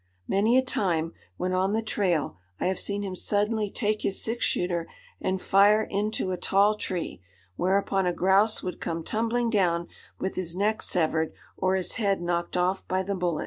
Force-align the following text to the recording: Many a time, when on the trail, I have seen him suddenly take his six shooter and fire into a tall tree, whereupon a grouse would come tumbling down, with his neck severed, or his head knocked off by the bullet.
Many 0.27 0.57
a 0.57 0.63
time, 0.65 1.13
when 1.37 1.53
on 1.53 1.73
the 1.73 1.83
trail, 1.83 2.39
I 2.59 2.65
have 2.65 2.79
seen 2.79 3.03
him 3.03 3.15
suddenly 3.15 3.69
take 3.69 4.01
his 4.01 4.19
six 4.19 4.43
shooter 4.43 4.87
and 5.21 5.39
fire 5.39 5.83
into 5.83 6.31
a 6.31 6.37
tall 6.37 6.73
tree, 6.73 7.21
whereupon 7.55 8.07
a 8.07 8.11
grouse 8.13 8.63
would 8.63 8.81
come 8.81 9.03
tumbling 9.03 9.51
down, 9.51 9.89
with 10.17 10.37
his 10.37 10.55
neck 10.55 10.81
severed, 10.81 11.33
or 11.55 11.75
his 11.75 11.97
head 12.01 12.19
knocked 12.19 12.57
off 12.57 12.87
by 12.87 13.03
the 13.03 13.13
bullet. 13.13 13.39